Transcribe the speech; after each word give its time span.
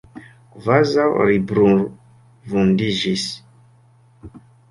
Kvazaŭ 0.53 1.09
li 1.31 1.35
brulvundiĝis. 1.51 3.27